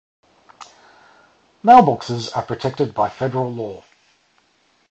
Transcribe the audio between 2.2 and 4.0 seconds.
are protected by federal law.